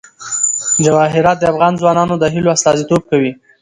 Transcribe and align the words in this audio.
جواهرات 0.85 1.37
د 1.39 1.43
افغان 1.51 1.73
ځوانانو 1.81 2.15
د 2.19 2.23
هیلو 2.33 2.53
استازیتوب 2.55 3.01
کوي. 3.11 3.31